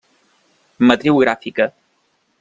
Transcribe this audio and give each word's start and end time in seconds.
Matriu 0.91 1.19
gràfica. 1.23 1.67